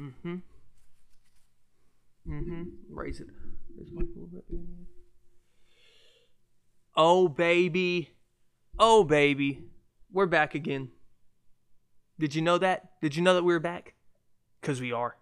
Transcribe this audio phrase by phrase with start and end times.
[0.00, 0.36] Mm-hmm.
[2.28, 2.62] Mm-hmm.
[2.90, 3.26] Raise it.
[3.76, 4.44] Raise a little bit.
[6.96, 8.10] Oh baby.
[8.78, 9.64] Oh baby.
[10.12, 10.90] We're back again.
[12.18, 13.00] Did you know that?
[13.00, 13.94] Did you know that we were back?
[14.62, 15.16] Cause we are.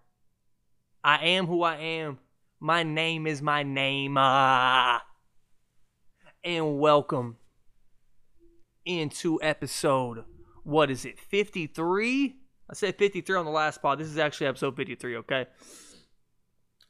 [1.03, 2.19] I am who I am.
[2.59, 4.15] My name is my name.
[4.17, 5.03] Ah.
[6.43, 7.37] And welcome
[8.85, 10.23] into episode
[10.63, 11.17] what is it?
[11.17, 12.35] 53?
[12.69, 13.97] I said 53 on the last pod.
[13.97, 15.45] This is actually episode 53, okay?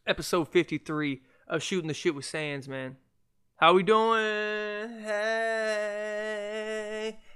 [0.08, 2.98] Episode 53 of Shooting the Shit with Sands, man.
[3.58, 5.02] How we doing?
[5.04, 6.40] Hey.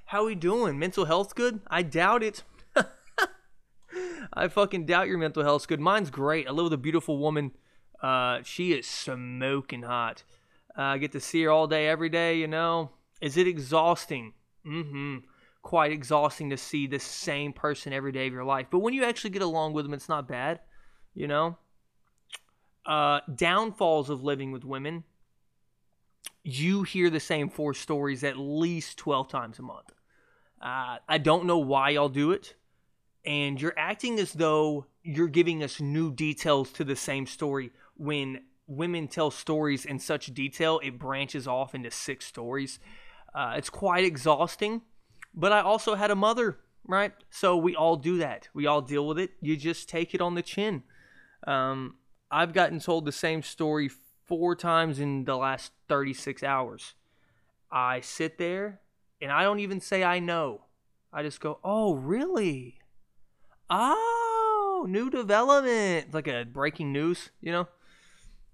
[0.05, 0.80] How we doing?
[0.80, 1.62] Mental health good?
[1.67, 2.41] I doubt it.
[4.34, 5.80] I fucking doubt your mental health's good.
[5.80, 6.48] Mine's great.
[6.48, 7.52] I live with a beautiful woman.
[8.02, 10.23] Uh, she is smoking hot.
[10.76, 12.89] Uh, I get to see her all day, every day, you know.
[13.22, 14.34] Is it exhausting?
[14.66, 15.17] Mm-hmm
[15.62, 18.68] quite exhausting to see the same person every day of your life.
[18.72, 20.60] But when you actually get along with them, it's not bad,
[21.14, 21.58] you know?
[22.86, 25.03] Uh, downfalls of living with women
[26.44, 29.92] you hear the same four stories at least 12 times a month.
[30.62, 32.56] Uh, I don't know why y'all do it.
[33.25, 38.42] And you're acting as though you're giving us new details to the same story when
[38.68, 42.80] women tell stories in such detail, it branches off into six stories.
[43.34, 44.81] Uh, it's quite exhausting.
[45.34, 47.14] But I also had a mother, right?
[47.30, 48.50] So we all do that.
[48.54, 49.32] We all deal with it.
[49.42, 50.84] You just take it on the chin.
[51.48, 51.96] Um,
[52.30, 53.90] I've gotten told the same story
[54.26, 56.94] four times in the last 36 hours.
[57.72, 58.82] I sit there
[59.22, 60.66] and I don't even say I know.
[61.14, 62.80] I just go, oh, really?
[63.70, 66.14] Oh, new development.
[66.14, 67.68] Like a breaking news, you know?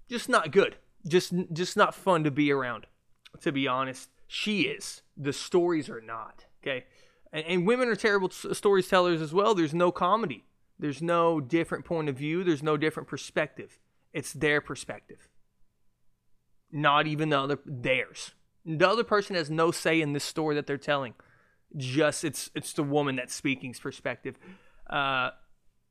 [0.08, 0.76] Just not good.
[1.06, 2.86] Just just not fun to be around,
[3.42, 4.08] to be honest.
[4.26, 5.02] She is.
[5.16, 6.46] The stories are not.
[6.68, 6.84] Okay.
[7.32, 9.54] And, and women are terrible storytellers as well.
[9.54, 10.44] There's no comedy.
[10.78, 12.44] There's no different point of view.
[12.44, 13.78] There's no different perspective.
[14.12, 15.28] It's their perspective.
[16.70, 18.32] Not even the other theirs.
[18.64, 21.14] The other person has no say in this story that they're telling.
[21.76, 24.38] Just it's it's the woman that's speaking's perspective.
[24.88, 25.30] Uh,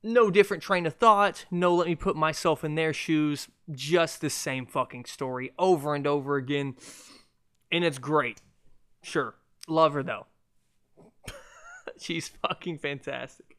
[0.02, 1.44] no different train of thought.
[1.50, 3.48] No, let me put myself in their shoes.
[3.70, 6.76] Just the same fucking story over and over again,
[7.70, 8.40] and it's great.
[9.02, 9.34] Sure,
[9.68, 10.27] love her though.
[12.00, 13.56] She's fucking fantastic.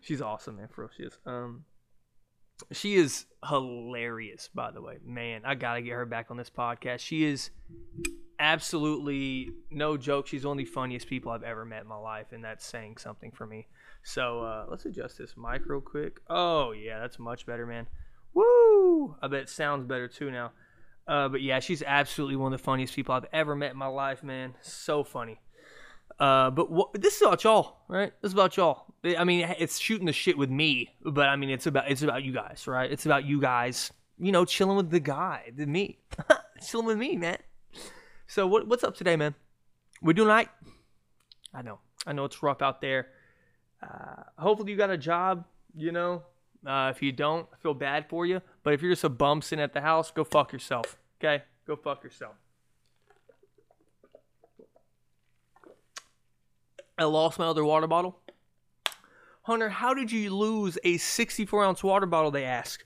[0.00, 0.68] She's awesome, man.
[0.68, 1.18] For real, she is.
[1.26, 1.64] Um,
[2.72, 4.98] she is hilarious, by the way.
[5.04, 7.00] Man, I gotta get her back on this podcast.
[7.00, 7.50] She is
[8.38, 10.26] absolutely no joke.
[10.26, 12.96] She's one of the funniest people I've ever met in my life, and that's saying
[12.98, 13.66] something for me.
[14.02, 16.20] So uh, let's adjust this mic real quick.
[16.30, 17.86] Oh yeah, that's much better, man.
[18.34, 19.16] Woo!
[19.20, 20.52] I bet it sounds better too now.
[21.08, 23.86] Uh, but yeah, she's absolutely one of the funniest people I've ever met in my
[23.86, 24.54] life, man.
[24.60, 25.40] So funny.
[26.18, 28.12] Uh, but this is about y'all, right?
[28.22, 28.94] This is about y'all.
[29.04, 32.22] I mean, it's shooting the shit with me, but I mean, it's about it's about
[32.22, 32.90] you guys, right?
[32.90, 35.98] It's about you guys, you know, chilling with the guy, the me,
[36.66, 37.38] chilling with me, man.
[38.26, 39.34] So what what's up today, man?
[40.00, 40.48] We doing right?
[41.52, 43.08] I know, I know it's rough out there.
[43.82, 45.44] Uh, hopefully, you got a job.
[45.74, 46.22] You know,
[46.66, 48.40] uh, if you don't, I feel bad for you.
[48.62, 50.96] But if you're just a bum sitting at the house, go fuck yourself.
[51.20, 52.36] Okay, go fuck yourself.
[56.98, 58.18] I lost my other water bottle.
[59.42, 62.30] Hunter, how did you lose a 64 ounce water bottle?
[62.30, 62.84] They ask.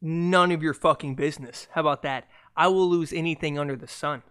[0.00, 1.68] None of your fucking business.
[1.72, 2.28] How about that?
[2.56, 4.22] I will lose anything under the sun.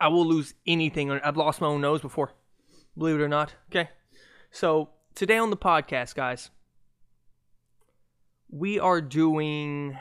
[0.00, 1.10] I will lose anything.
[1.10, 2.32] I've lost my own nose before,
[2.96, 3.54] believe it or not.
[3.70, 3.90] Okay.
[4.50, 6.50] So today on the podcast, guys,
[8.50, 9.98] we are doing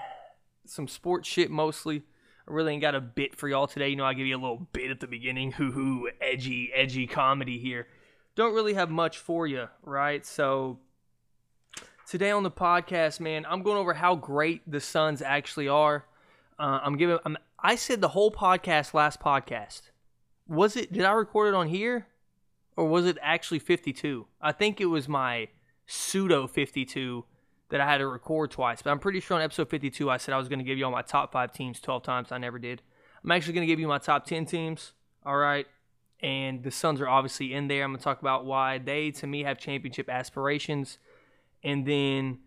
[0.66, 2.04] some sports shit mostly.
[2.48, 3.90] I really ain't got a bit for y'all today.
[3.90, 5.52] You know, I give you a little bit at the beginning.
[5.54, 7.88] Hoo hoo, edgy, edgy comedy here.
[8.36, 10.26] Don't really have much for you, right?
[10.26, 10.80] So
[12.08, 16.06] today on the podcast, man, I'm going over how great the Suns actually are.
[16.58, 17.18] Uh, I'm giving.
[17.26, 19.82] I'm, I said the whole podcast last podcast.
[20.48, 20.94] Was it?
[20.94, 22.08] Did I record it on here,
[22.78, 24.26] or was it actually 52?
[24.42, 25.50] I think it was my
[25.86, 27.26] pseudo 52
[27.70, 28.82] that I had to record twice.
[28.82, 30.86] But I'm pretty sure on episode 52, I said I was going to give you
[30.86, 32.32] all my top five teams 12 times.
[32.32, 32.82] I never did.
[33.24, 34.94] I'm actually going to give you my top 10 teams.
[35.26, 35.68] All right.
[36.22, 37.84] And the Suns are obviously in there.
[37.84, 40.98] I'm going to talk about why they, to me, have championship aspirations.
[41.64, 42.40] And then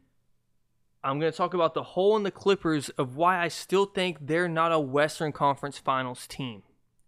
[1.05, 4.27] I'm going to talk about the hole in the Clippers of why I still think
[4.27, 6.63] they're not a Western Conference Finals team.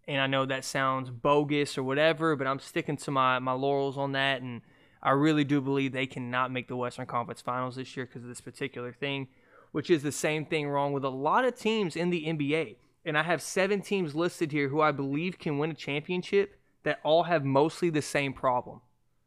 [0.07, 3.97] And I know that sounds bogus or whatever, but I'm sticking to my, my laurels
[3.97, 4.41] on that.
[4.41, 4.61] And
[5.03, 8.29] I really do believe they cannot make the Western Conference Finals this year because of
[8.29, 9.27] this particular thing,
[9.73, 12.77] which is the same thing wrong with a lot of teams in the NBA.
[13.05, 17.01] And I have seven teams listed here who I believe can win a championship that
[17.03, 18.79] all have mostly the same problem,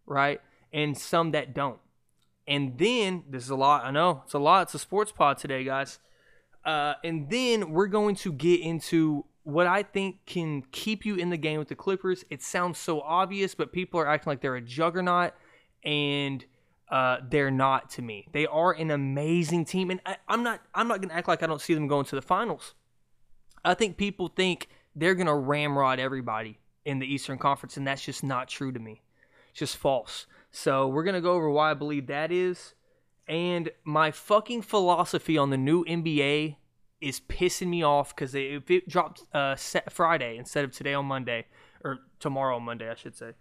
[0.07, 0.41] right?
[0.73, 1.79] And some that don't.
[2.49, 3.85] And then this is a lot.
[3.85, 4.63] I know it's a lot.
[4.63, 5.99] It's a sports pod today, guys.
[6.65, 11.31] Uh, and then we're going to get into what I think can keep you in
[11.31, 12.25] the game with the Clippers.
[12.31, 15.35] It sounds so obvious, but people are acting like they're a juggernaut,
[15.87, 16.45] and
[16.91, 18.29] uh, they're not to me.
[18.33, 20.61] They are an amazing team, and I, I'm not.
[20.75, 22.75] I'm not going to act like I don't see them going to the finals.
[23.65, 28.05] I think people think they're going to ramrod everybody in the Eastern Conference, and that's
[28.05, 29.01] just not true to me.
[29.51, 30.27] It's just false.
[30.51, 32.73] So we're gonna go over why I believe that is,
[33.29, 36.57] and my fucking philosophy on the new NBA
[37.01, 39.57] is pissing me off because if it dropped uh,
[39.91, 41.47] Friday instead of today on Monday
[41.85, 43.33] or tomorrow on Monday, I should say.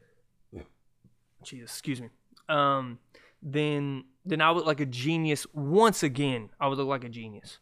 [1.44, 2.10] Jesus, excuse me.
[2.48, 3.00] Um,
[3.42, 6.50] then then I would like a genius once again.
[6.60, 7.60] I would look like a genius.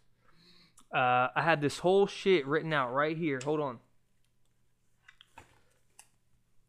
[0.94, 3.39] Uh, I had this whole shit written out right here.
[3.44, 3.80] Hold on.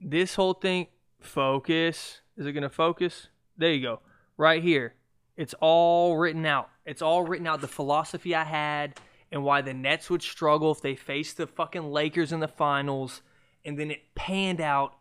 [0.01, 0.89] This whole thing,
[1.21, 2.21] focus.
[2.37, 3.29] Is it to focus?
[3.57, 4.01] There you go.
[4.37, 4.95] Right here.
[5.37, 6.71] It's all written out.
[6.85, 8.99] It's all written out the philosophy I had
[9.31, 13.23] and why the Nets would struggle if they faced the fucking Lakers in the finals.
[13.65, 14.95] And then it panned out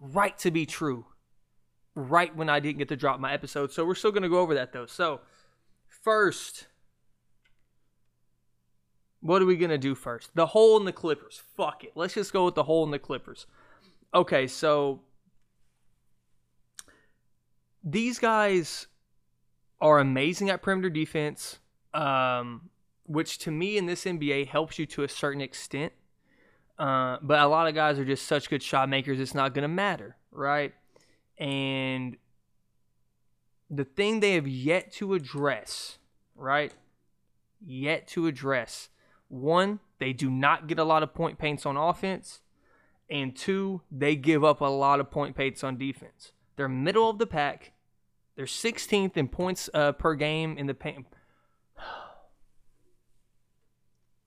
[0.00, 1.06] right to be true.
[1.94, 3.72] Right when I didn't get to drop my episode.
[3.72, 4.86] So we're still going to go over that though.
[4.86, 5.20] So,
[5.88, 6.66] first,
[9.20, 10.34] what are we going to do first?
[10.34, 11.42] The hole in the Clippers.
[11.56, 11.92] Fuck it.
[11.94, 13.46] Let's just go with the hole in the Clippers.
[14.14, 15.00] Okay, so
[17.84, 18.86] these guys
[19.80, 21.58] are amazing at perimeter defense,
[21.94, 22.70] um,
[23.06, 25.92] which to me in this NBA helps you to a certain extent.
[26.78, 29.62] Uh, but a lot of guys are just such good shot makers, it's not going
[29.62, 30.72] to matter, right?
[31.40, 32.18] And
[33.70, 35.98] the thing they have yet to address,
[36.36, 36.74] right?
[37.64, 38.90] Yet to address.
[39.28, 42.40] One, they do not get a lot of point paints on offense.
[43.08, 46.32] And two, they give up a lot of point paints on defense.
[46.56, 47.72] They're middle of the pack.
[48.36, 51.06] They're 16th in points uh, per game in the paint.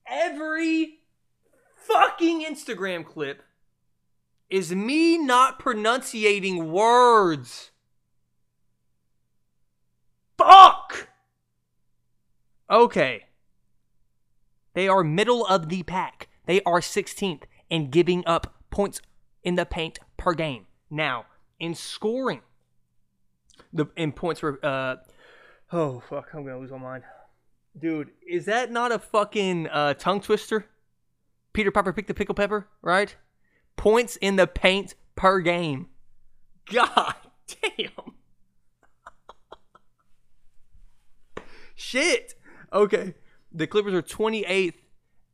[0.08, 1.00] Every
[1.76, 3.44] fucking Instagram clip
[4.54, 7.72] is me not pronunciating words.
[10.38, 11.08] Fuck!
[12.70, 13.26] Okay.
[14.76, 16.30] They are middle of the pack.
[16.46, 19.02] They are 16th in giving up points
[19.42, 20.68] in the paint per game.
[20.88, 21.26] Now,
[21.60, 22.42] in scoring.
[23.72, 24.98] The in points for uh
[25.72, 27.04] oh fuck, I'm gonna lose my mind.
[27.80, 30.68] Dude, is that not a fucking uh, tongue twister?
[31.54, 33.16] Peter Piper picked the pickle pepper, right?
[33.76, 35.88] Points in the paint per game.
[36.72, 37.16] God
[37.62, 38.14] damn.
[41.76, 42.36] Shit.
[42.72, 43.16] Okay.
[43.52, 44.76] The Clippers are 28th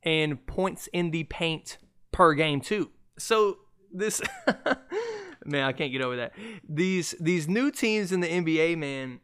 [0.02, 1.78] in points in the paint
[2.12, 2.90] per game too.
[3.18, 3.58] So
[3.92, 4.20] this
[5.44, 6.32] man, I can't get over that.
[6.68, 9.20] These these new teams in the NBA, man,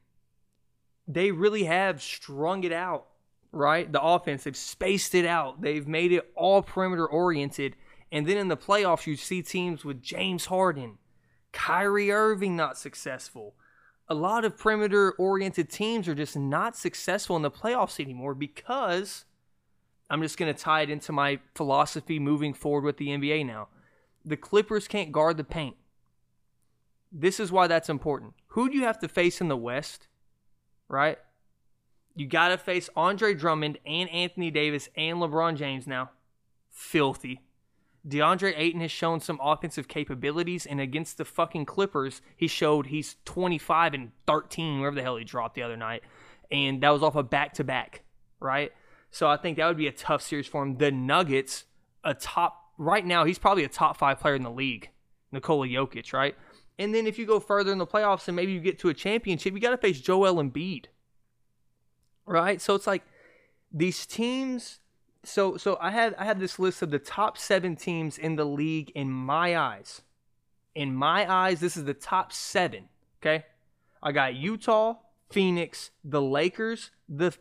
[1.07, 3.07] they really have strung it out,
[3.53, 3.91] right?
[3.91, 5.61] The offense, they've spaced it out.
[5.61, 7.77] They've made it all perimeter oriented.
[8.13, 10.99] And then in the playoffs, you see teams with James Harden,
[11.53, 13.55] Kyrie Irving not successful.
[14.09, 19.25] A lot of perimeter oriented teams are just not successful in the playoffs anymore because
[20.09, 23.69] I'm just going to tie it into my philosophy moving forward with the NBA now.
[24.25, 25.77] The Clippers can't guard the paint.
[27.11, 28.35] This is why that's important.
[28.49, 30.07] Who do you have to face in the West?
[30.89, 31.19] Right?
[32.15, 36.11] You got to face Andre Drummond and Anthony Davis and LeBron James now.
[36.71, 37.41] Filthy.
[38.07, 43.17] DeAndre Ayton has shown some offensive capabilities, and against the fucking Clippers, he showed he's
[43.25, 46.03] 25 and 13, wherever the hell he dropped the other night.
[46.51, 48.03] And that was off a back to back,
[48.39, 48.73] right?
[49.11, 50.77] So I think that would be a tough series for him.
[50.77, 51.65] The Nuggets,
[52.05, 54.91] a top, right now, he's probably a top five player in the league.
[55.33, 56.37] Nikola Jokic, right?
[56.79, 58.95] And then if you go further in the playoffs and maybe you get to a
[58.95, 60.87] championship, you got to face Joel Embiid.
[62.27, 62.61] Right?
[62.61, 63.03] So it's like
[63.73, 64.81] these teams
[65.27, 68.45] so so I had I had this list of the top 7 teams in the
[68.45, 70.03] league in my eyes.
[70.75, 72.85] In my eyes, this is the top 7,
[73.23, 73.47] okay?
[74.03, 74.97] I got Utah,
[75.31, 77.33] Phoenix, the Lakers, the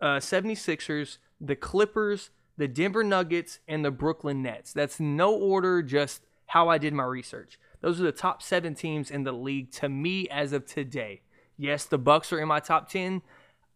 [0.00, 4.72] uh, 76ers, the Clippers, the Denver Nuggets, and the Brooklyn Nets.
[4.72, 7.58] That's no order, just how I did my research.
[7.80, 11.22] Those are the top seven teams in the league to me as of today.
[11.56, 13.22] Yes, the Bucks are in my top 10.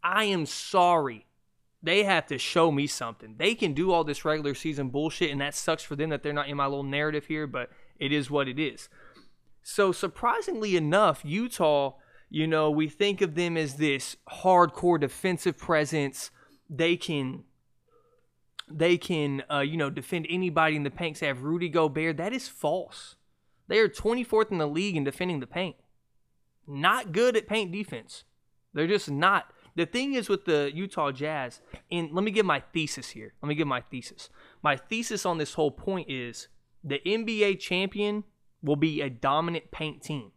[0.02, 1.26] I am sorry.
[1.82, 3.36] They have to show me something.
[3.38, 6.32] They can do all this regular season bullshit, and that sucks for them that they're
[6.32, 8.88] not in my little narrative here, but it is what it is.
[9.62, 11.94] So, surprisingly enough, Utah,
[12.30, 16.30] you know, we think of them as this hardcore defensive presence.
[16.68, 17.44] They can
[18.70, 21.20] they can uh, you know defend anybody in the paint.
[21.20, 22.16] They have Rudy Gobert.
[22.16, 23.16] That is false.
[23.68, 25.76] They are 24th in the league in defending the paint.
[26.66, 28.24] Not good at paint defense.
[28.72, 29.52] They're just not.
[29.78, 33.34] The thing is with the Utah Jazz, and let me give my thesis here.
[33.40, 34.28] Let me give my thesis.
[34.60, 36.48] My thesis on this whole point is
[36.82, 38.24] the NBA champion
[38.60, 40.32] will be a dominant paint team.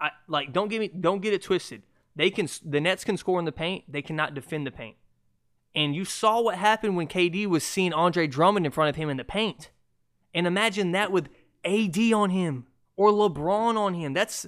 [0.00, 1.82] I, like don't get me don't get it twisted.
[2.14, 4.94] They can the Nets can score in the paint, they cannot defend the paint.
[5.74, 9.10] And you saw what happened when KD was seeing Andre Drummond in front of him
[9.10, 9.70] in the paint.
[10.32, 11.30] And imagine that with
[11.64, 14.12] AD on him or LeBron on him.
[14.12, 14.46] That's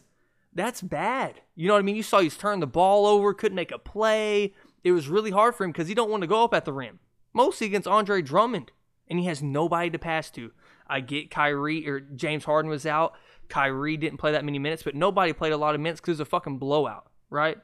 [0.55, 1.41] that's bad.
[1.55, 1.97] You know what I mean?
[1.97, 4.55] You saw he's turned the ball over, couldn't make a play.
[4.83, 6.73] It was really hard for him because he don't want to go up at the
[6.73, 7.01] rim.
[7.33, 8.71] Mostly against Andre Drummond.
[9.09, 10.53] And he has nobody to pass to.
[10.87, 13.15] I get Kyrie or James Harden was out.
[13.49, 16.23] Kyrie didn't play that many minutes, but nobody played a lot of minutes because it
[16.23, 17.59] was a fucking blowout, right?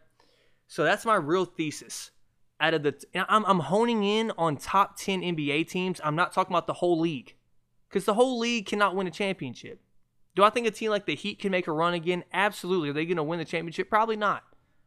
[0.67, 2.11] So that's my real thesis.
[2.61, 6.01] Out of the, I'm, I'm honing in on top 10 NBA teams.
[6.05, 7.35] I'm not talking about the whole league
[7.89, 9.81] because the whole league cannot win a championship.
[10.37, 12.25] Do I think a team like the Heat can make a run again?
[12.33, 12.91] Absolutely.
[12.91, 13.89] Are they going to win the championship?
[13.89, 14.43] Probably not,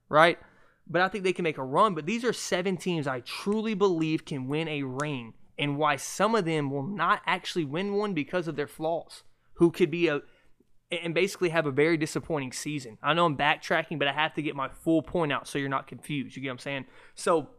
[0.10, 0.40] right?
[0.88, 1.96] But I think they can make a run.
[1.96, 6.36] But these are seven teams I truly believe can win a ring, and why some
[6.36, 9.24] of them will not actually win one because of their flaws,
[9.56, 10.22] who could be a
[10.92, 13.00] and basically have a very disappointing season.
[13.02, 15.70] I know I'm backtracking, but I have to get my full point out so you're
[15.70, 16.36] not confused.
[16.36, 16.86] You get what I'm saying?
[17.16, 17.50] So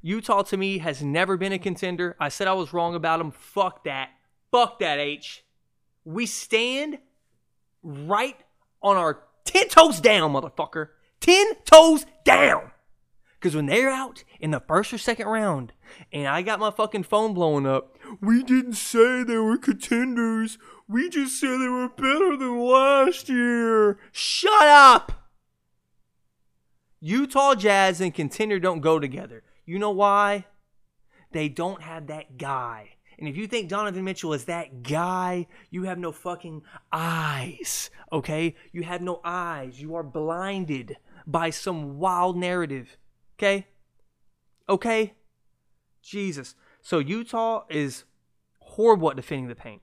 [0.00, 2.16] Utah to me has never been a contender.
[2.18, 3.30] I said I was wrong about them.
[3.30, 4.10] Fuck that.
[4.50, 5.44] Fuck that, H.
[6.04, 6.98] We stand
[7.82, 8.36] right
[8.82, 10.88] on our 10 toes down, motherfucker.
[11.20, 12.72] 10 toes down.
[13.34, 15.72] Because when they're out in the first or second round,
[16.12, 20.58] and I got my fucking phone blowing up, we didn't say they were contenders.
[20.88, 23.98] We just said they were better than last year.
[24.12, 25.28] Shut up!
[27.00, 29.42] Utah Jazz and contender don't go together.
[29.66, 30.46] You know why?
[31.32, 32.91] They don't have that guy.
[33.22, 38.56] And if you think Donovan Mitchell is that guy, you have no fucking eyes, okay?
[38.72, 39.80] You have no eyes.
[39.80, 42.96] You are blinded by some wild narrative,
[43.38, 43.68] okay?
[44.68, 45.14] Okay?
[46.02, 46.56] Jesus.
[46.80, 48.02] So Utah is
[48.58, 49.82] horrible at defending the paint.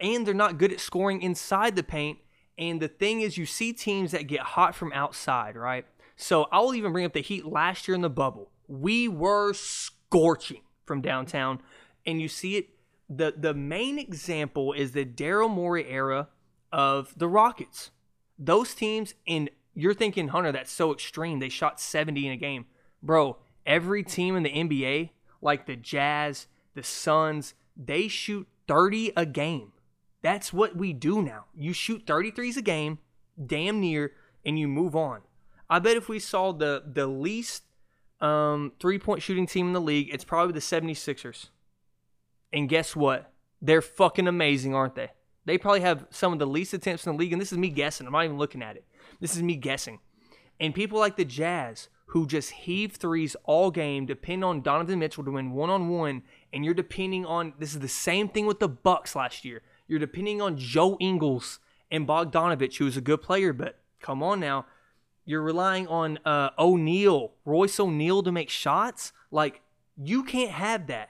[0.00, 2.18] And they're not good at scoring inside the paint.
[2.58, 5.86] And the thing is, you see teams that get hot from outside, right?
[6.16, 8.50] So I'll even bring up the Heat last year in the bubble.
[8.66, 11.60] We were scorching from downtown
[12.06, 12.68] and you see it.
[13.08, 16.28] the The main example is the Daryl Morey era
[16.72, 17.90] of the Rockets.
[18.38, 21.38] Those teams, and you're thinking, Hunter, that's so extreme.
[21.38, 22.66] They shot 70 in a game,
[23.02, 23.38] bro.
[23.64, 29.72] Every team in the NBA, like the Jazz, the Suns, they shoot 30 a game.
[30.22, 31.46] That's what we do now.
[31.54, 32.98] You shoot 33s a game,
[33.44, 34.12] damn near,
[34.44, 35.20] and you move on.
[35.68, 37.64] I bet if we saw the the least
[38.20, 41.48] um, three point shooting team in the league, it's probably the 76ers.
[42.52, 43.32] And guess what?
[43.60, 45.10] They're fucking amazing, aren't they?
[45.44, 47.68] They probably have some of the least attempts in the league, and this is me
[47.68, 48.06] guessing.
[48.06, 48.84] I'm not even looking at it.
[49.20, 50.00] This is me guessing.
[50.60, 55.24] And people like the Jazz, who just heave threes all game, depend on Donovan Mitchell
[55.24, 58.60] to win one on one, and you're depending on this is the same thing with
[58.60, 59.62] the Bucks last year.
[59.88, 61.58] You're depending on Joe Ingles
[61.90, 64.66] and Bogdanovich, who is a good player, but come on now.
[65.24, 69.12] You're relying on uh, O'Neale, Royce O'Neale to make shots.
[69.30, 69.62] Like,
[69.96, 71.08] you can't have that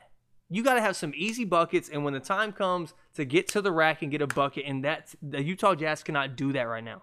[0.52, 1.88] you got to have some easy buckets.
[1.88, 4.84] And when the time comes to get to the rack and get a bucket, and
[4.84, 7.02] that's the Utah Jazz cannot do that right now.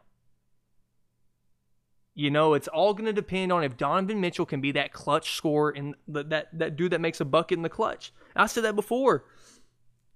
[2.13, 5.36] You know, it's all going to depend on if Donovan Mitchell can be that clutch
[5.36, 8.12] scorer and that that dude that makes a bucket in the clutch.
[8.36, 9.25] I said that before,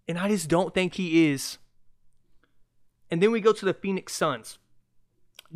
[0.08, 1.58] and I just don't think he is.
[3.10, 4.60] And then we go to the Phoenix Suns.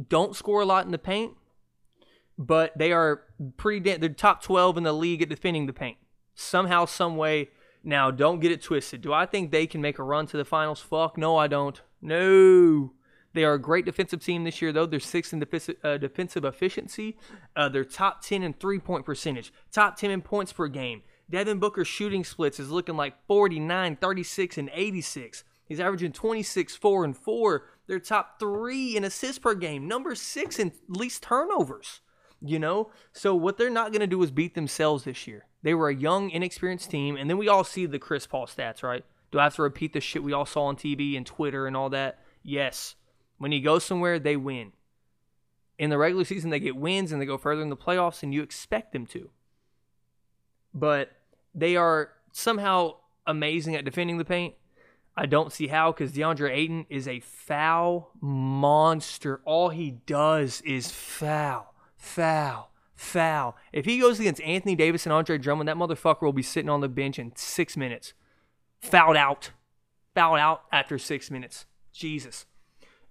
[0.10, 1.34] Don't score a lot in the paint,
[2.38, 3.24] but they are
[3.58, 3.98] pretty.
[3.98, 5.98] They're top twelve in the league at defending the paint.
[6.34, 7.50] Somehow, some way,
[7.84, 9.02] now, don't get it twisted.
[9.02, 10.80] Do I think they can make a run to the finals?
[10.80, 11.82] Fuck, no, I don't.
[12.02, 12.94] No.
[13.34, 14.86] They are a great defensive team this year, though.
[14.86, 17.18] They're sixth in defensive, uh, defensive efficiency.
[17.56, 21.04] Uh, they're top 10 in three point percentage, top 10 in points per game.
[21.30, 25.44] Devin Booker's shooting splits is looking like 49, 36, and 86.
[25.66, 27.64] He's averaging 26, 4, and 4.
[27.88, 32.02] They're top three in assists per game, number six in least turnovers.
[32.42, 32.92] You know?
[33.14, 35.46] So, what they're not going to do is beat themselves this year.
[35.68, 38.84] They were a young, inexperienced team, and then we all see the Chris Paul stats,
[38.84, 39.04] right?
[39.32, 41.76] Do I have to repeat the shit we all saw on TV and Twitter and
[41.76, 42.20] all that?
[42.42, 42.96] Yes.
[43.38, 44.72] When you go somewhere, they win.
[45.78, 48.34] In the regular season, they get wins and they go further in the playoffs, and
[48.34, 49.30] you expect them to.
[50.74, 51.12] But
[51.54, 54.54] they are somehow amazing at defending the paint.
[55.18, 59.42] I don't see how because DeAndre Ayton is a foul monster.
[59.44, 63.56] All he does is foul, foul, foul.
[63.72, 66.82] If he goes against Anthony Davis and Andre Drummond, that motherfucker will be sitting on
[66.82, 68.14] the bench in six minutes.
[68.82, 69.52] Fouled out.
[70.14, 71.66] Fouled out after six minutes.
[71.94, 72.46] Jesus.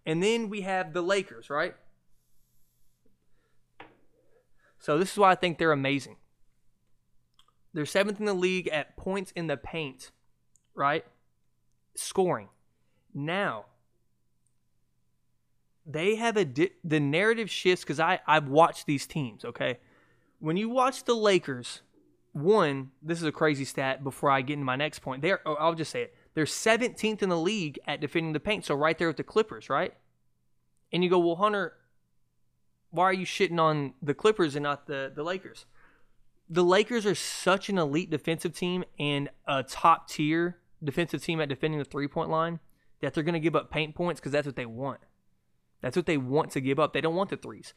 [0.05, 1.75] And then we have the Lakers, right?
[4.78, 6.16] So this is why I think they're amazing.
[7.73, 10.11] They're seventh in the league at points in the paint,
[10.75, 11.05] right?
[11.95, 12.49] Scoring.
[13.14, 13.66] Now,
[15.87, 19.45] they have a di- the narrative shifts because I I've watched these teams.
[19.45, 19.78] Okay,
[20.40, 21.83] when you watch the Lakers,
[22.33, 24.02] one this is a crazy stat.
[24.02, 26.14] Before I get into my next point, they're oh, I'll just say it.
[26.35, 29.71] They're 17th in the league at defending the paint, so right there with the Clippers,
[29.71, 29.95] right?
[30.93, 31.73] And you go, well, Hunter,
[32.90, 35.66] why are you shitting on the Clippers and not the the Lakers?
[36.49, 41.49] The Lakers are such an elite defensive team and a top tier defensive team at
[41.49, 42.61] defending the three point line
[43.00, 45.00] that they're going to give up paint points because that's what they want.
[45.87, 46.93] That's what they want to give up.
[46.93, 47.73] They don't want the threes.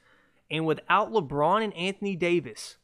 [0.50, 2.78] And without LeBron and Anthony Davis,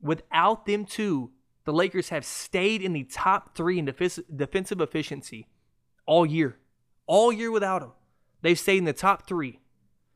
[0.00, 1.32] without them two,
[1.64, 5.48] the Lakers have stayed in the top three in defensive efficiency
[6.06, 6.56] all year.
[7.08, 7.90] All year without them.
[8.40, 9.58] They've stayed in the top three.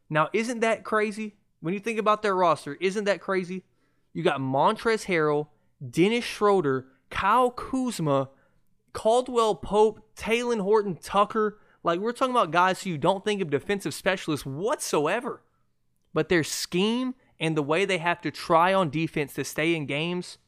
[0.09, 1.35] Now, isn't that crazy?
[1.59, 3.65] When you think about their roster, isn't that crazy?
[4.13, 5.49] You got Montrezl Harrell,
[5.91, 8.29] Dennis Schroeder, Kyle Kuzma,
[8.93, 13.51] Caldwell Pope, Talen Horton Tucker, like we're talking about guys who you don't think of
[13.51, 15.43] defensive specialists whatsoever.
[16.15, 19.87] But their scheme and the way they have to try on defense to stay in
[19.87, 20.39] games,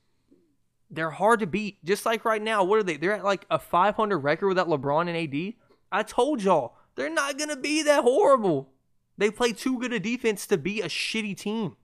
[0.91, 1.85] they're hard to beat.
[1.85, 2.97] Just like right now, what are they?
[2.97, 5.55] They're at like a 500 record without LeBron and AD.
[5.91, 8.71] I told y'all, they're not going to be that horrible.
[9.17, 11.77] They play too good a defense to be a shitty team.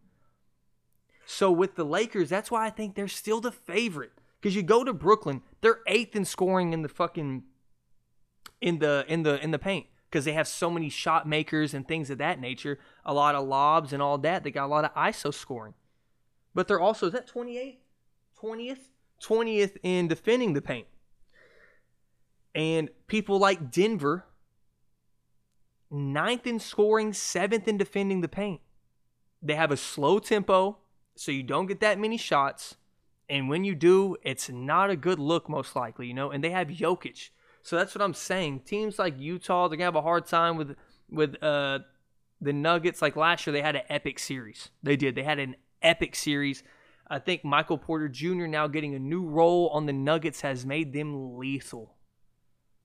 [1.26, 4.12] So with the Lakers, that's why I think they're still the favorite.
[4.40, 7.44] Because you go to Brooklyn, they're eighth in scoring in the fucking
[8.60, 11.86] in the in the in the paint because they have so many shot makers and
[11.86, 14.42] things of that nature, a lot of lobs and all that.
[14.42, 15.74] They got a lot of ISO scoring.
[16.54, 17.80] But they're also is that 28
[18.42, 18.78] 20th
[19.22, 20.86] 20th in defending the paint.
[22.54, 24.24] And people like Denver
[25.90, 28.60] ninth in scoring, seventh in defending the paint.
[29.42, 30.78] They have a slow tempo,
[31.14, 32.76] so you don't get that many shots.
[33.28, 36.30] And when you do, it's not a good look, most likely, you know.
[36.30, 37.30] And they have Jokic,
[37.62, 38.60] so that's what I'm saying.
[38.60, 40.76] Teams like Utah, they're gonna have a hard time with
[41.10, 41.80] with uh,
[42.40, 43.02] the Nuggets.
[43.02, 44.70] Like last year, they had an epic series.
[44.82, 45.14] They did.
[45.14, 46.62] They had an epic series.
[47.08, 48.46] I think Michael Porter Jr.
[48.46, 51.96] now getting a new role on the Nuggets has made them lethal.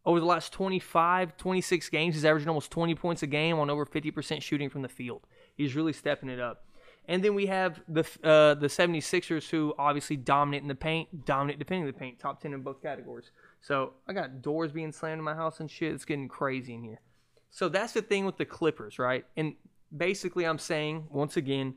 [0.04, 3.86] Over the last 25, 26 games, he's averaging almost 20 points a game on over
[3.86, 5.22] 50% shooting from the field.
[5.56, 6.66] He's really stepping it up.
[7.08, 11.60] And then we have the uh, the 76ers, who obviously dominate in the paint, dominate
[11.60, 13.30] defending the paint, top 10 in both categories.
[13.62, 15.94] So I got doors being slammed in my house and shit.
[15.94, 17.02] It's getting crazy in here.
[17.50, 19.26] So that's the thing with the Clippers, right?
[19.38, 19.56] And
[19.96, 21.76] basically, I'm saying once again,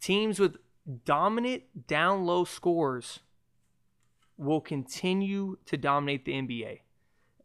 [0.00, 0.56] teams with
[1.04, 3.20] dominant down low scores
[4.36, 6.80] will continue to dominate the NBA.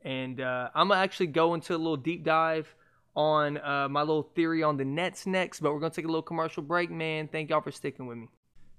[0.04, 2.74] And uh, I'm gonna actually go into a little deep dive
[3.16, 6.22] on uh, my little theory on the Nets next, but we're gonna take a little
[6.22, 7.28] commercial break, man.
[7.28, 8.30] Thank y'all for sticking with me.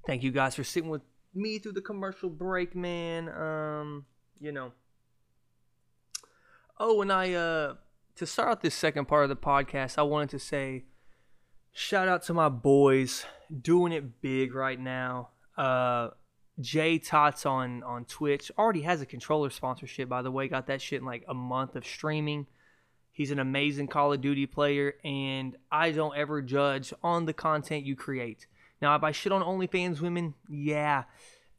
[0.07, 1.03] Thank you guys for sitting with
[1.35, 3.29] me through the commercial break, man.
[3.29, 4.05] Um,
[4.41, 4.73] you know.
[6.79, 7.75] Oh, and I uh
[8.17, 10.85] to start out this second part of the podcast, I wanted to say
[11.73, 13.25] shout out to my boys
[13.63, 15.31] doing it big right now.
[15.57, 16.11] Uh
[16.61, 20.49] Jay Tots on on Twitch already has a controller sponsorship by the way.
[20.49, 22.47] Got that shit in like a month of streaming.
[23.15, 27.87] He's an amazing Call of Duty player, and I don't ever judge on the content
[27.87, 28.49] you create.
[28.83, 31.05] Now, if I shit on OnlyFans women, yeah.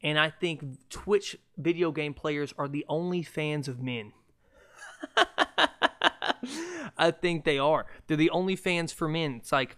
[0.04, 4.12] And I think Twitch video game players are the only fans of men.
[6.98, 7.86] I think they are.
[8.08, 9.36] They're the only fans for men.
[9.36, 9.78] It's like,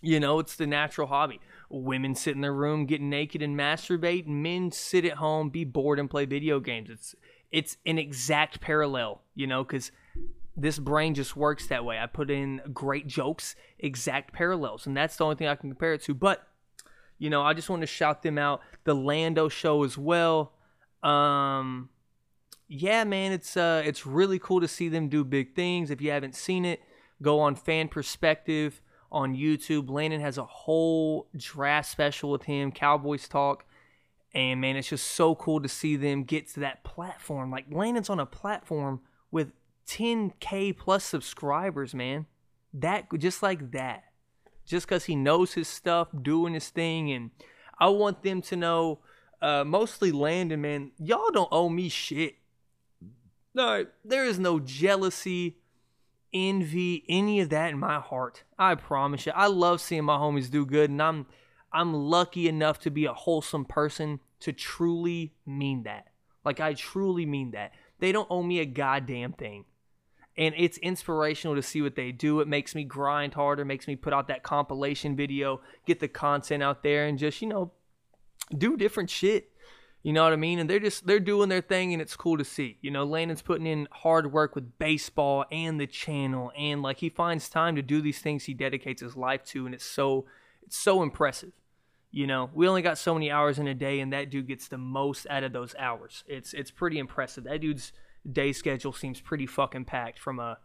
[0.00, 1.40] you know, it's the natural hobby.
[1.68, 4.26] Women sit in their room, get naked and masturbate.
[4.26, 6.90] Men sit at home, be bored, and play video games.
[6.90, 7.14] It's
[7.50, 9.90] it's an exact parallel, you know, because
[10.56, 11.98] this brain just works that way.
[11.98, 15.94] I put in great jokes, exact parallels, and that's the only thing I can compare
[15.94, 16.14] it to.
[16.14, 16.46] But
[17.18, 18.60] you know, I just want to shout them out.
[18.84, 20.52] The Lando show as well.
[21.02, 21.88] Um,
[22.68, 25.90] yeah, man, it's uh, it's really cool to see them do big things.
[25.90, 26.82] If you haven't seen it,
[27.22, 28.80] go on Fan Perspective
[29.12, 29.88] on YouTube.
[29.88, 33.64] Landon has a whole draft special with him, Cowboys Talk.
[34.34, 37.50] And man, it's just so cool to see them get to that platform.
[37.50, 39.00] Like Landon's on a platform
[39.30, 39.52] with
[39.88, 42.26] 10k plus subscribers, man.
[42.74, 44.04] That just like that.
[44.66, 47.30] Just cuz he knows his stuff, doing his thing and
[47.78, 49.00] I want them to know
[49.40, 52.36] uh, mostly Landon, man, y'all don't owe me shit.
[53.56, 55.56] No, there is no jealousy,
[56.32, 58.44] envy, any of that in my heart.
[58.58, 59.32] I promise you.
[59.34, 61.26] I love seeing my homies do good, and I'm
[61.72, 66.08] I'm lucky enough to be a wholesome person to truly mean that.
[66.44, 67.72] Like I truly mean that.
[67.98, 69.64] They don't owe me a goddamn thing.
[70.36, 72.40] and it's inspirational to see what they do.
[72.40, 76.62] It makes me grind harder, makes me put out that compilation video, get the content
[76.62, 77.72] out there, and just you know
[78.56, 79.50] do different shit.
[80.02, 80.58] You know what I mean?
[80.58, 82.78] And they're just they're doing their thing, and it's cool to see.
[82.80, 87.08] You know, Landon's putting in hard work with baseball and the channel, and like he
[87.08, 90.26] finds time to do these things he dedicates his life to, and it's so
[90.62, 91.52] it's so impressive.
[92.12, 94.68] You know, we only got so many hours in a day, and that dude gets
[94.68, 96.22] the most out of those hours.
[96.26, 97.44] It's it's pretty impressive.
[97.44, 97.92] That dude's
[98.30, 100.58] day schedule seems pretty fucking packed from a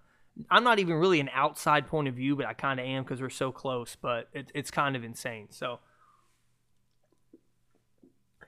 [0.50, 3.22] I'm not even really an outside point of view, but I kind of am because
[3.22, 3.98] we're so close.
[4.00, 5.48] But it, it's kind of insane.
[5.50, 5.80] So,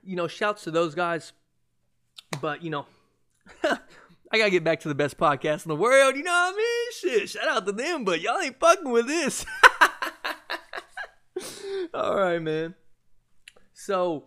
[0.04, 1.34] you know, shouts to those guys.
[2.42, 2.86] But you know,
[3.64, 6.16] I gotta get back to the best podcast in the world.
[6.16, 7.20] You know what I mean?
[7.20, 9.46] Shit, shout out to them, but y'all ain't fucking with this.
[11.94, 12.76] All right, man.
[13.74, 14.26] So,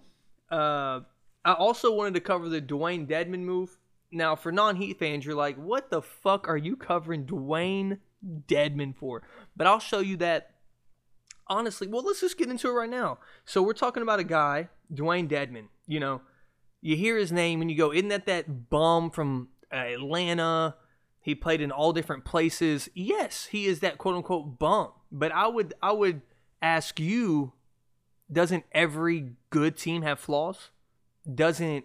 [0.51, 1.01] uh,
[1.45, 3.79] I also wanted to cover the Dewayne Dedmon move.
[4.13, 7.99] Now, for non-Heat fans, you're like, what the fuck are you covering Dewayne
[8.47, 9.23] Dedmon for?
[9.57, 10.51] But I'll show you that.
[11.49, 13.19] Honestly, well, let's just get into it right now.
[13.45, 15.69] So we're talking about a guy, Dewayne Dedmon.
[15.87, 16.21] You know,
[16.81, 20.77] you hear his name and you go, isn't that that bum from Atlanta?
[21.21, 22.89] He played in all different places.
[22.95, 24.93] Yes, he is that quote unquote bum.
[25.11, 26.23] But I would, I would
[26.63, 27.53] ask you,
[28.31, 30.71] doesn't every good team have flaws?
[31.33, 31.85] Doesn't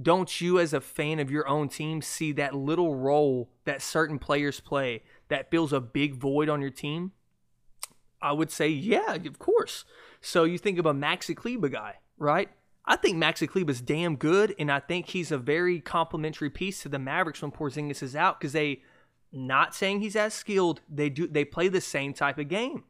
[0.00, 4.18] don't you as a fan of your own team see that little role that certain
[4.18, 7.12] players play that fills a big void on your team?
[8.22, 9.84] I would say, yeah, of course.
[10.20, 12.50] So you think of a Maxi Kleber guy, right?
[12.84, 16.82] I think Maxi Kleber is damn good, and I think he's a very complimentary piece
[16.82, 18.82] to the Mavericks when Porzingis is out because they,
[19.30, 22.84] not saying he's as skilled, they do they play the same type of game.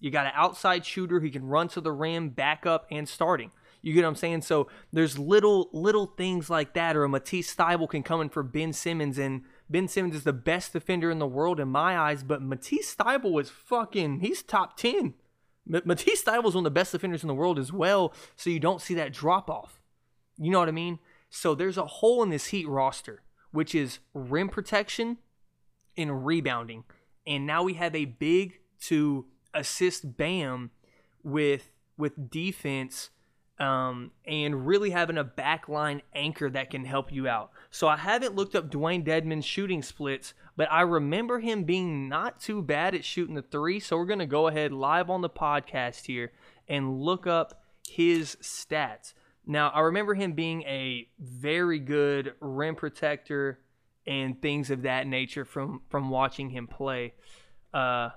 [0.00, 3.50] You got an outside shooter who can run to the rim, back up, and starting.
[3.80, 4.42] You get what I'm saying?
[4.42, 8.42] So there's little little things like that, or a Matisse Thybulle can come in for
[8.42, 12.22] Ben Simmons, and Ben Simmons is the best defender in the world in my eyes,
[12.22, 15.14] but Matisse Thybulle is fucking he's top ten.
[15.68, 18.58] Matisse Thybulle is one of the best defenders in the world as well, so you
[18.60, 19.80] don't see that drop off.
[20.38, 20.98] You know what I mean?
[21.30, 25.18] So there's a hole in this Heat roster, which is rim protection
[25.96, 26.84] and rebounding.
[27.26, 30.70] And now we have a big to assist Bam
[31.22, 33.10] with with defense
[33.58, 37.50] um, and really having a backline anchor that can help you out.
[37.70, 42.40] So I haven't looked up Dewayne Dedmon's shooting splits, but I remember him being not
[42.40, 43.80] too bad at shooting the three.
[43.80, 46.32] So we're going to go ahead live on the podcast here
[46.68, 49.14] and look up his stats.
[49.46, 53.58] Now, I remember him being a very good rim protector
[54.06, 57.14] and things of that nature from from watching him play.
[57.72, 58.10] Uh,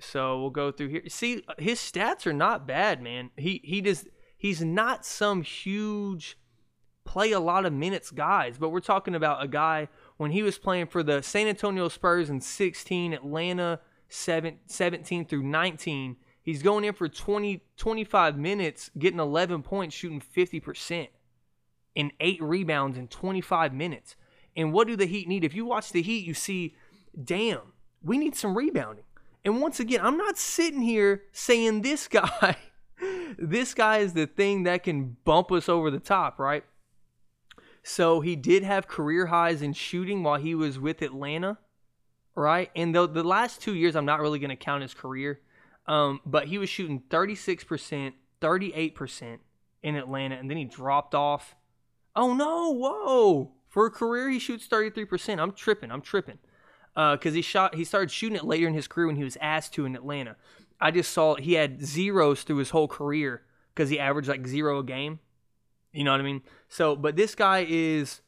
[0.00, 1.02] so we'll go through here.
[1.08, 3.30] See, his stats are not bad, man.
[3.36, 4.06] He he does
[4.44, 6.36] he's not some huge
[7.06, 10.58] play a lot of minutes guys, but we're talking about a guy when he was
[10.58, 13.80] playing for the San Antonio Spurs in 16, Atlanta
[14.10, 16.16] 7, 17 through 19.
[16.42, 21.08] He's going in for 20 25 minutes, getting 11 points, shooting 50%
[21.96, 24.14] and 8 rebounds in 25 minutes.
[24.54, 25.42] And what do the Heat need?
[25.42, 26.76] If you watch the Heat, you see,
[27.24, 29.06] damn, we need some rebounding.
[29.42, 32.58] And once again, I'm not sitting here saying this guy
[33.38, 36.64] this guy is the thing that can bump us over the top, right?
[37.82, 41.58] So he did have career highs in shooting while he was with Atlanta,
[42.34, 42.70] right?
[42.74, 45.40] And the, the last two years, I'm not really going to count his career,
[45.86, 49.38] um, but he was shooting 36%, 38%
[49.82, 51.54] in Atlanta, and then he dropped off.
[52.16, 53.52] Oh no, whoa!
[53.68, 55.38] For a career, he shoots 33%.
[55.38, 55.90] I'm tripping.
[55.90, 56.38] I'm tripping.
[56.94, 59.36] Because uh, he shot, he started shooting it later in his career when he was
[59.40, 60.36] asked to in Atlanta.
[60.84, 63.40] I just saw he had zeros through his whole career
[63.74, 65.18] because he averaged like zero a game.
[65.94, 66.42] You know what I mean?
[66.68, 68.20] So, but this guy is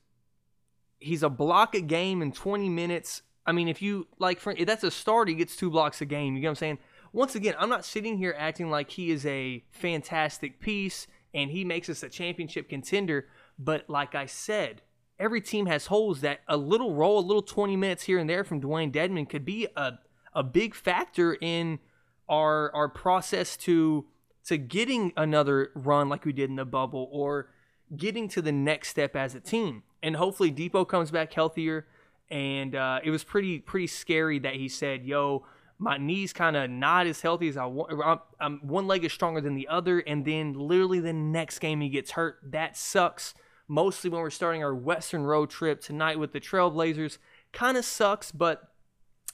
[0.99, 3.21] he's a block a game in 20 minutes.
[3.45, 6.07] I mean, if you like, for, if that's a start, he gets two blocks a
[6.07, 6.35] game.
[6.35, 6.79] You get what I'm saying?
[7.13, 11.63] Once again, I'm not sitting here acting like he is a fantastic piece and he
[11.63, 13.27] makes us a championship contender.
[13.59, 14.81] But like I said,
[15.19, 18.45] every team has holes that a little roll, a little 20 minutes here and there
[18.45, 19.99] from Dewayne Dedmon could be a,
[20.33, 21.81] a big factor in
[22.29, 24.07] our our process to
[24.47, 27.51] to getting another run like we did in the bubble or
[27.97, 29.83] getting to the next step as a team.
[30.03, 31.87] And hopefully Depot comes back healthier.
[32.31, 35.47] And uh, it was pretty pretty scary that he said, "Yo,
[35.79, 38.21] my knees kind of not as healthy as I want.
[38.41, 41.89] I'm, one leg is stronger than the other." And then literally the next game he
[41.89, 42.39] gets hurt.
[42.43, 43.33] That sucks.
[43.69, 47.19] Mostly when we're starting our Western road trip tonight with the Trailblazers,
[47.53, 48.73] kind of sucks, but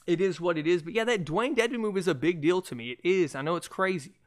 [0.05, 0.81] it is what it is.
[0.81, 2.91] But yeah, that Dewayne Dedmon move is a big deal to me.
[2.91, 3.35] It is.
[3.35, 4.19] I know it's crazy.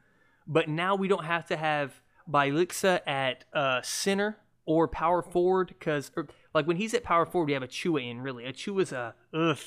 [0.46, 6.10] But now we don't have to have Bjelica at uh, center or power forward because,
[6.54, 8.44] like, when he's at power forward, we have Achiuwa in, really.
[8.44, 9.58] Achiuwa's a, ugh.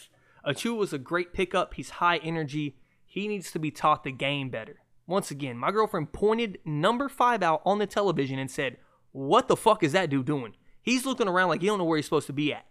[0.65, 1.73] Was a great pickup.
[1.73, 2.77] He's high energy.
[3.05, 4.77] He needs to be taught the game better.
[5.05, 8.77] Once again, my girlfriend pointed number five out on the television and said,
[9.11, 10.55] What the fuck is that dude doing?
[10.81, 12.65] He's looking around like he don't know where he's supposed to be at.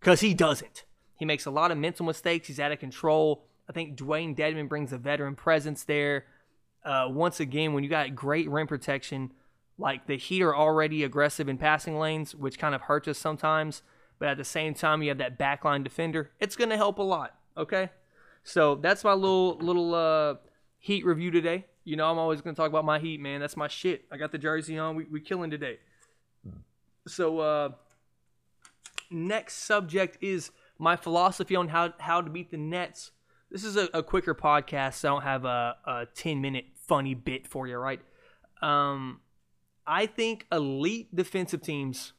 [0.00, 0.84] Because he doesn't.
[1.16, 2.48] He makes a lot of mental mistakes.
[2.48, 3.44] He's out of control.
[3.68, 6.26] I think Dewayne Dedmon brings a veteran presence there.
[6.84, 9.32] Uh, once again, when you got great rim protection,
[9.78, 13.82] like the Heat are already aggressive in passing lanes, which kind of hurts us sometimes.
[14.18, 16.30] But at the same time, you have that backline defender.
[16.40, 17.34] It's going to help a lot.
[17.56, 17.90] Okay,
[18.44, 20.34] so that's my little little uh,
[20.78, 21.66] Heat review today.
[21.84, 23.40] You know, I'm always going to talk about my Heat, man.
[23.40, 24.04] That's my shit.
[24.10, 24.94] I got the jersey on.
[24.94, 25.78] We we killing today.
[27.08, 27.68] So uh,
[29.10, 33.12] next subject is my philosophy on how how to beat the Nets.
[33.50, 37.14] This is a, a quicker podcast, so I don't have a, a 10 minute funny
[37.14, 38.00] bit for you, right?
[38.60, 39.20] Um,
[39.86, 42.12] I think elite defensive teams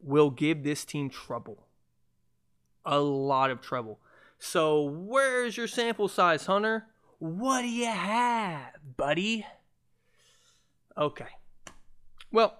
[0.00, 1.66] will give this team trouble.
[2.84, 3.98] A lot of trouble.
[4.38, 6.86] So, where's your sample size, Hunter?
[7.18, 9.46] What do you have, buddy?
[10.96, 11.28] Okay.
[12.30, 12.58] Well,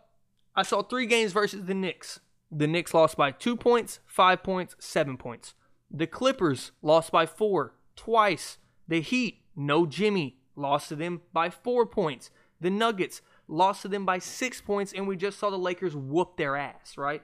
[0.56, 2.20] I saw three games versus the Knicks.
[2.56, 5.54] The Knicks lost by two points, five points, seven points.
[5.90, 8.58] The Clippers lost by four, twice.
[8.86, 12.30] The Heat, no Jimmy, lost to them by four points.
[12.60, 16.36] The Nuggets lost to them by six points, and we just saw the Lakers whoop
[16.36, 17.22] their ass, right?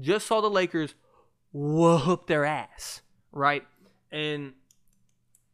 [0.00, 0.94] Just saw the Lakers
[1.52, 3.64] whoop their ass, right?
[4.10, 4.54] And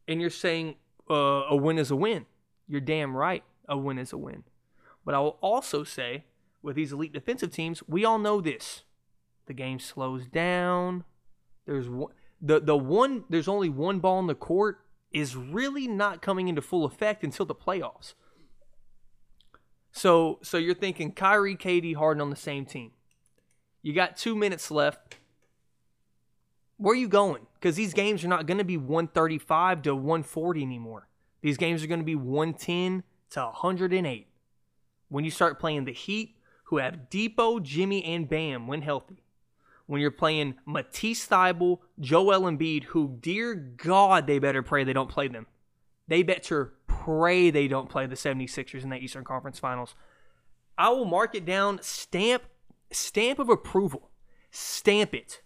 [0.08, 0.76] and you're saying
[1.10, 1.14] uh,
[1.50, 2.24] a win is a win.
[2.66, 3.44] You're damn right.
[3.68, 4.44] A win is a win.
[5.04, 6.24] But I will also say,
[6.64, 8.82] with these elite defensive teams, we all know this.
[9.46, 11.04] The game slows down.
[11.66, 13.24] There's one, the the one.
[13.28, 14.78] There's only one ball in the court
[15.12, 18.14] is really not coming into full effect until the playoffs.
[19.92, 22.92] So so you're thinking Kyrie, KD, Harden on the same team.
[23.82, 25.18] You got two minutes left.
[26.78, 27.46] Where are you going?
[27.54, 31.08] Because these games are not going to be 135 to 140 anymore.
[31.42, 34.26] These games are going to be 110 to 108.
[35.08, 36.33] When you start playing the Heat,
[36.64, 39.22] who have Depot, Jimmy, and Bam when healthy.
[39.86, 45.10] When you're playing Matisse Thybulle, Joel Embiid, who, dear God, they better pray they don't
[45.10, 45.46] play them.
[46.08, 49.94] They better pray they don't play the 76ers in the Eastern Conference Finals.
[50.78, 52.44] I will mark it down, stamp,
[52.90, 54.10] stamp of approval.
[54.50, 55.42] Stamp it.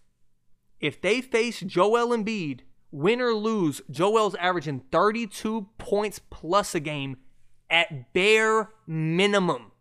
[0.81, 2.61] If they face Joel Embiid,
[2.93, 7.17] win or lose, Joel's averaging 32 points plus a game
[7.69, 9.73] at bare minimum.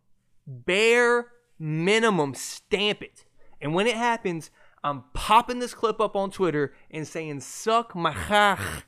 [0.48, 1.28] Bare
[1.60, 2.34] minimum.
[2.34, 3.26] Stamp it.
[3.62, 4.50] And when it happens,
[4.84, 8.84] I'm popping this clip up on Twitter and saying, suck my chach.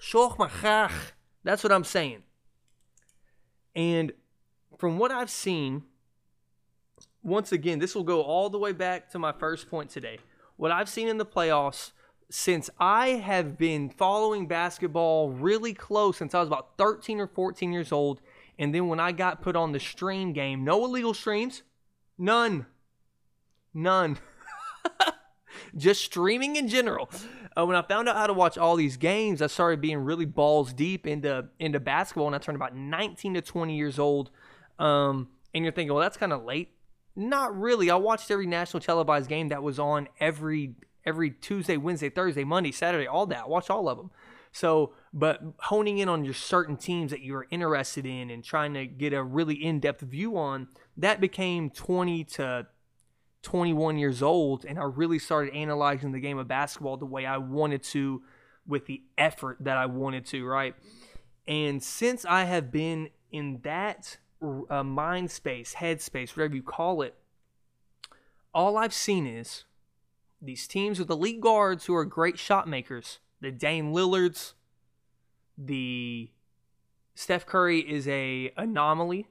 [0.00, 0.92] Shoch my chach.
[1.44, 2.24] That's what I'm saying.
[3.76, 4.12] And
[4.78, 5.84] from what I've seen,
[7.22, 10.18] once again, this will go all the way back to my first point today.
[10.56, 11.92] What I've seen in the playoffs
[12.30, 17.72] since I have been following basketball really close since I was about 13 or 14
[17.72, 18.20] years old.
[18.58, 21.62] And then when I got put on the stream game, no illegal streams,
[22.18, 22.66] none.
[23.72, 24.18] None.
[25.76, 27.08] Just streaming in general
[27.56, 30.24] uh, when I found out how to watch all these games, I started being really
[30.24, 34.30] balls deep into into basketball, and I turned about 19 to 20 years old.
[34.78, 36.70] Um, and you're thinking, well, that's kind of late.
[37.14, 37.90] Not really.
[37.90, 40.74] I watched every national televised game that was on every
[41.06, 43.44] every Tuesday, Wednesday, Thursday, Monday, Saturday, all that.
[43.44, 44.10] I watched all of them.
[44.54, 48.86] So, but honing in on your certain teams that you're interested in and trying to
[48.86, 52.68] get a really in-depth view on, that became 20 to
[53.42, 57.38] 21 years old and I really started analyzing the game of basketball the way I
[57.38, 58.22] wanted to
[58.64, 60.76] with the effort that I wanted to, right?
[61.48, 64.18] And since I have been in that
[64.70, 67.16] uh, mind space, head space, whatever you call it,
[68.54, 69.64] all I've seen is
[70.40, 73.18] these teams with elite guards who are great shot makers.
[73.40, 74.54] The Dame Lillards,
[75.58, 76.30] the
[77.14, 79.28] Steph Curry is a anomaly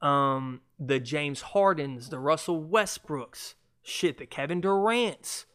[0.00, 5.46] um, the James Hardens, the Russell Westbrooks, shit, the Kevin Durant's,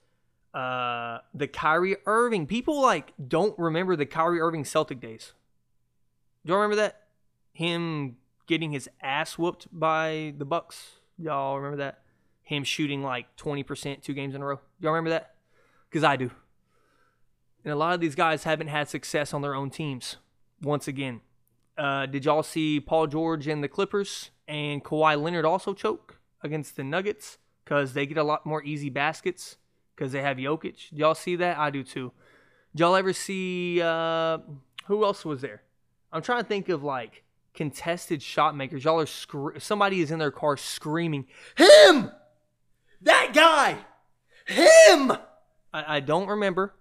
[0.54, 2.48] uh, the Kyrie Irving.
[2.48, 5.34] People like don't remember the Kyrie Irving Celtic days.
[6.46, 7.04] Do you remember that?
[7.54, 11.00] Him getting his ass whooped by the Bucks.
[11.18, 12.02] Y'all remember that?
[12.42, 14.60] Him shooting like 20% two games in a row.
[14.80, 15.36] Y'all remember that?
[15.90, 16.32] Because I do.
[17.64, 20.18] And a lot of these guys haven't had success on their own teams.
[20.62, 21.22] Once again,
[21.78, 26.76] uh, did y'all see Paul George and the Clippers and Kawhi Leonard also choke against
[26.76, 29.58] the Nuggets because they get a lot more easy baskets
[29.96, 30.90] because they have Jokic?
[30.90, 31.58] Did y'all see that?
[31.58, 32.12] I do too.
[32.74, 34.40] Did y'all ever see uh,
[34.86, 35.64] who else was there?
[36.12, 38.84] I'm trying to think of like contested shot makers.
[38.84, 42.12] Y'all are scre- somebody is in their car screaming, "Him!
[43.02, 43.78] That guy!
[44.46, 45.12] Him!"
[45.74, 46.74] I, I don't remember.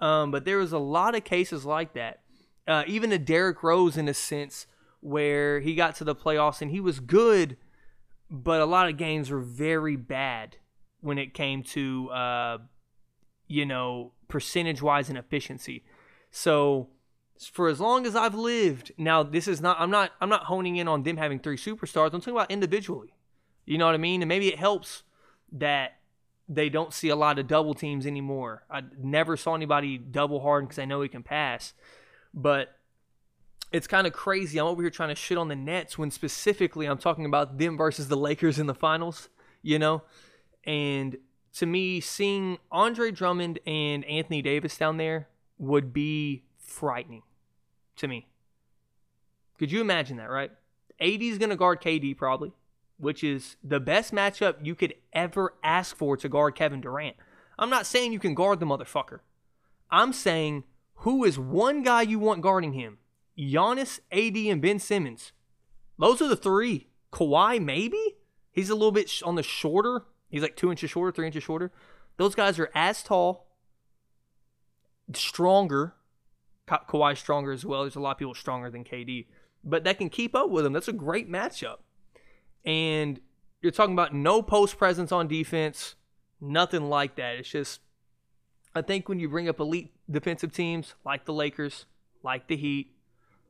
[0.00, 2.20] Um, but there was a lot of cases like that.
[2.66, 4.66] Uh, even a Derrick Rose, in a sense,
[5.00, 7.56] where he got to the playoffs and he was good,
[8.30, 10.56] but a lot of games were very bad
[11.00, 12.58] when it came to, uh,
[13.48, 15.84] you know, percentage wise and efficiency.
[16.30, 16.90] So
[17.52, 20.76] for as long as I've lived, now this is not I'm not I'm not honing
[20.76, 22.12] in on them having three superstars.
[22.12, 23.14] I'm talking about individually.
[23.64, 24.22] You know what I mean?
[24.22, 25.02] And maybe it helps
[25.52, 25.99] that
[26.50, 28.64] they don't see a lot of double teams anymore.
[28.68, 31.74] I never saw anybody double hard because I know he can pass.
[32.34, 32.76] But
[33.70, 34.58] it's kind of crazy.
[34.58, 37.76] I'm over here trying to shit on the Nets when specifically I'm talking about them
[37.76, 39.28] versus the Lakers in the finals,
[39.62, 40.02] you know?
[40.64, 41.18] And
[41.54, 47.22] to me, seeing Andre Drummond and Anthony Davis down there would be frightening
[47.96, 48.26] to me.
[49.56, 50.50] Could you imagine that, right?
[51.00, 52.52] AD is going to guard KD probably,
[53.00, 57.16] which is the best matchup you could ever ask for to guard Kevin Durant.
[57.58, 59.20] I'm not saying you can guard the motherfucker.
[59.90, 60.64] I'm saying
[60.96, 62.98] who is one guy you want guarding him?
[63.38, 65.32] Giannis, AD, and Ben Simmons.
[65.98, 66.88] Those are the three.
[67.12, 68.16] Kawhi, maybe?
[68.52, 70.02] He's a little bit on the shorter.
[70.28, 71.72] He's like two inches shorter, three inches shorter.
[72.18, 73.46] Those guys are as tall,
[75.14, 75.94] stronger,
[76.66, 77.82] Ka- Kawhi stronger as well.
[77.82, 79.26] There's a lot of people stronger than KD,
[79.64, 80.72] but that can keep up with him.
[80.72, 81.78] That's a great matchup.
[82.64, 83.20] And
[83.62, 85.94] you're talking about no post presence on defense,
[86.40, 87.36] nothing like that.
[87.36, 87.80] It's just,
[88.74, 91.86] I think when you bring up elite defensive teams like the Lakers,
[92.22, 92.92] like the Heat,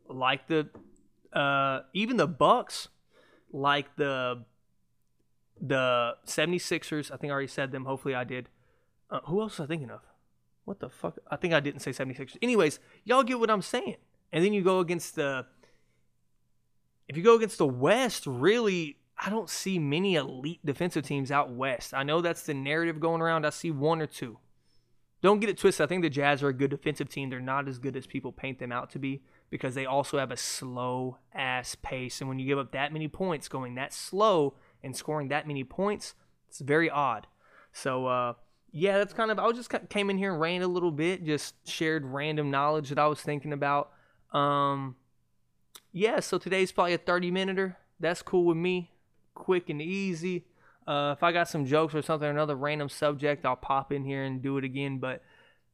[0.09, 0.69] like the
[1.33, 2.89] uh, even the Bucks,
[3.53, 4.45] like the
[5.61, 7.11] the 76ers.
[7.11, 7.85] I think I already said them.
[7.85, 8.49] Hopefully I did.
[9.11, 10.01] Uh, who else was I thinking of?
[10.65, 11.19] What the fuck?
[11.31, 12.37] I think I didn't say 76ers.
[12.41, 13.97] Anyways, y'all get what I'm saying.
[14.33, 15.47] And then you go against the.
[17.09, 21.51] If you go against the West, really, I don't see many elite defensive teams out
[21.51, 21.93] West.
[21.93, 23.45] I know that's the narrative going around.
[23.45, 24.39] I see one or two.
[25.23, 25.85] Don't get it twisted.
[25.85, 27.29] I think the Jazz are a good defensive team.
[27.29, 30.31] They're not as good as people paint them out to be because they also have
[30.31, 32.23] a slow ass pace.
[32.23, 35.65] And when you give up that many points going that slow and scoring that many
[35.65, 36.15] points,
[36.49, 37.27] it's very odd.
[37.75, 38.33] So, uh,
[38.73, 39.39] yeah, that's kind of.
[39.39, 42.99] I just came in here and ran a little bit, just shared random knowledge that
[42.99, 43.91] I was thinking about.
[44.33, 44.97] Um,
[45.93, 47.77] yeah, so today's probably a 30 minuter.
[47.99, 48.93] That's cool with me.
[49.41, 50.45] Quick and easy.
[50.87, 54.23] Uh, if I got some jokes or something, another random subject, I'll pop in here
[54.23, 54.99] and do it again.
[54.99, 55.23] But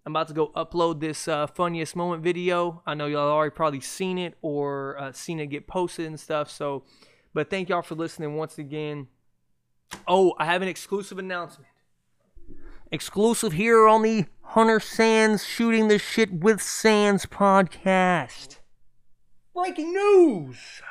[0.04, 2.82] I'm about to go upload this uh, funniest moment video.
[2.86, 6.50] I know y'all already probably seen it or uh, seen it get posted and stuff.
[6.50, 6.84] So,
[7.34, 9.08] but thank y'all for listening once again.
[10.06, 11.68] Oh, I have an exclusive announcement
[12.90, 18.58] exclusive here on the Hunter Sands Shooting the Shit with Sands podcast.
[19.54, 20.82] Breaking news!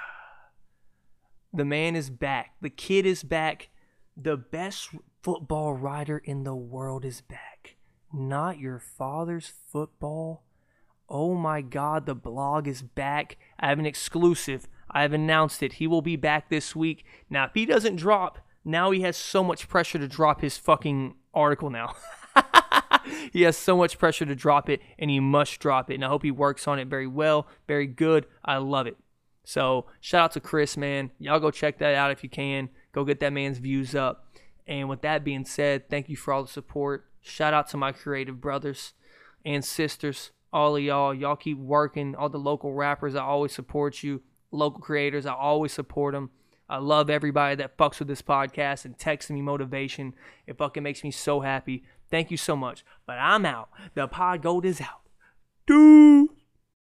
[1.56, 2.56] The man is back.
[2.60, 3.70] The kid is back.
[4.18, 4.90] The best
[5.24, 7.78] football writer in the world is back.
[8.12, 10.44] Not your father's football.
[11.08, 13.38] Oh my god, the blog is back.
[13.58, 14.68] I have an exclusive.
[14.92, 15.74] I have announced it.
[15.74, 17.06] He will be back this week.
[17.30, 21.16] Now, if he doesn't drop, now he has so much pressure to drop his fucking
[21.34, 21.96] article now.
[23.32, 25.96] he has so much pressure to drop it, and he must drop it.
[25.96, 28.26] And I hope he works on it very well, very good.
[28.44, 28.98] I love it.
[29.46, 31.12] So shout out to Chris, man.
[31.20, 32.70] Y'all go check that out if you can.
[32.92, 34.28] Go get that man's views up.
[34.68, 37.06] And with that being said, thank you for all the support.
[37.22, 38.94] Shout out to my creative brothers
[39.46, 41.14] and sisters, all of y'all.
[41.14, 42.16] Y'all keep working.
[42.16, 44.22] All the local rappers, I always support you.
[44.52, 46.32] Local creators, I always support them.
[46.68, 50.16] I love everybody that fucks with this podcast and texts me motivation.
[50.48, 51.84] It fucking makes me so happy.
[52.10, 52.84] Thank you so much.
[53.06, 53.70] But I'm out.
[53.94, 55.02] The pod gold is out.
[55.68, 56.30] Dude.